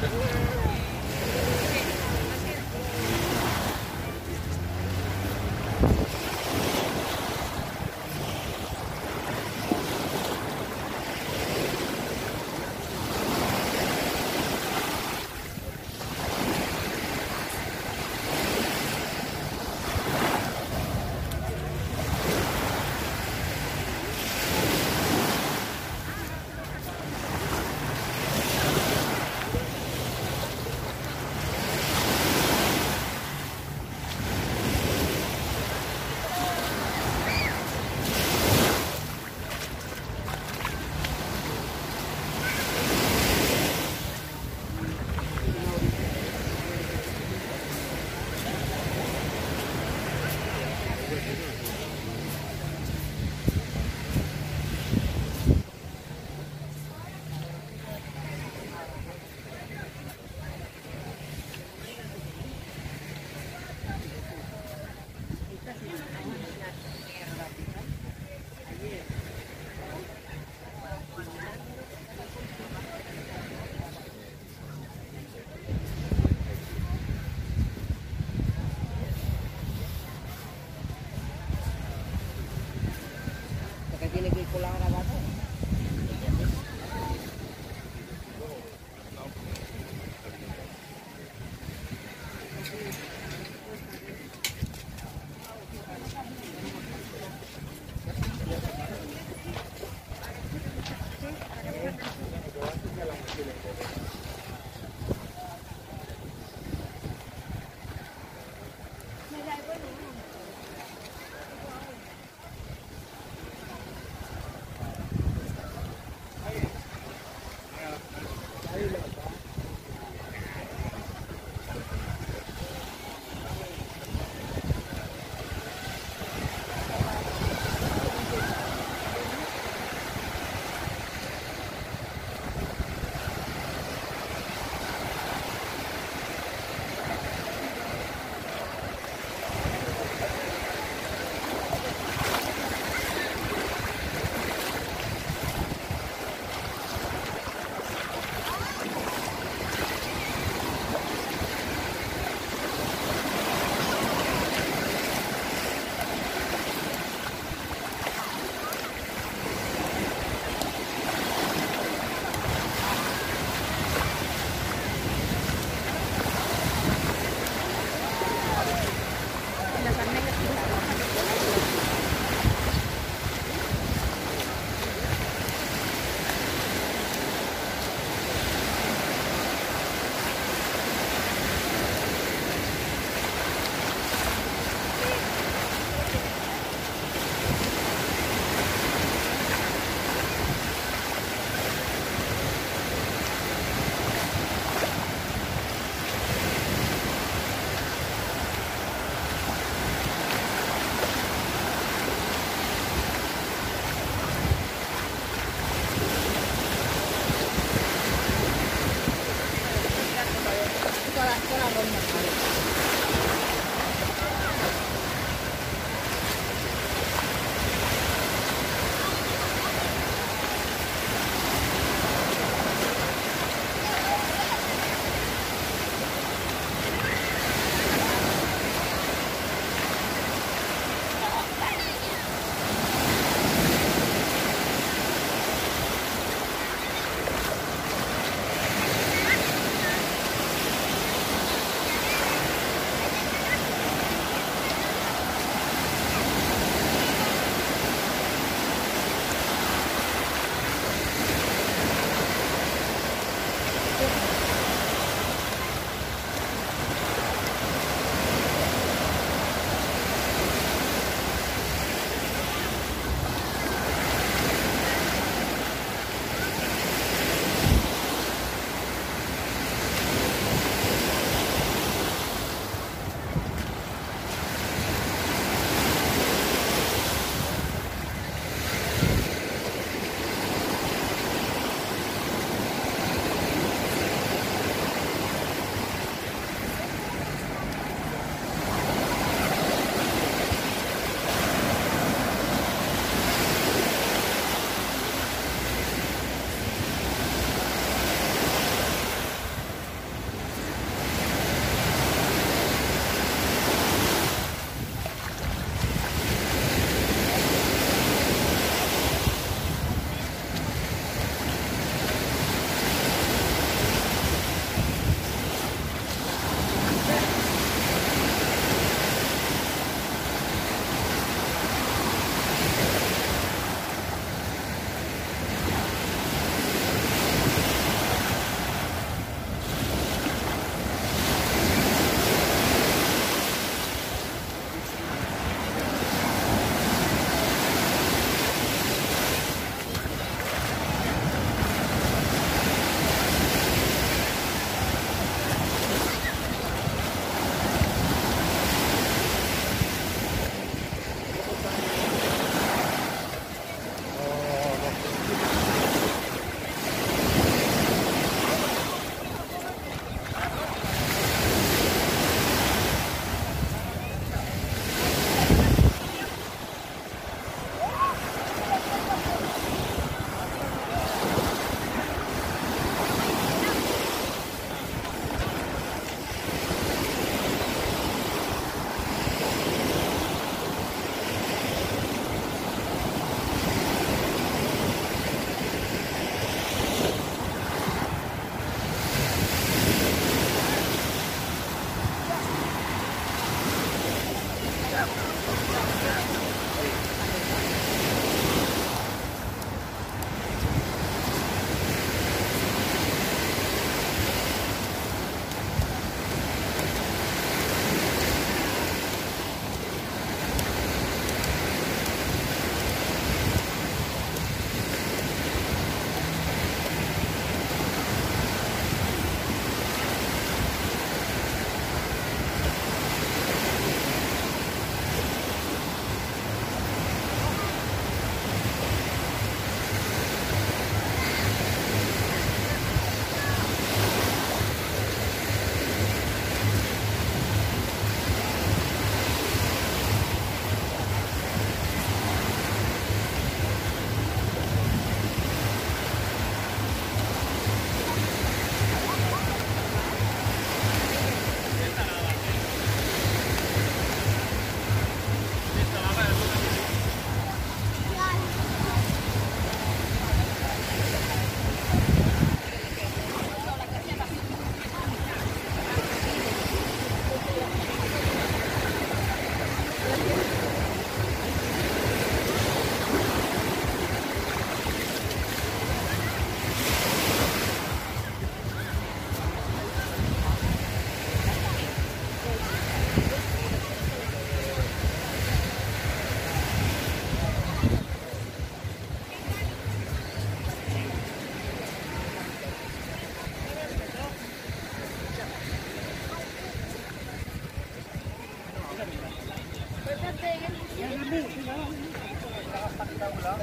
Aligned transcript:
Yeah. 0.00 0.34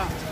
Gracias. 0.00 0.29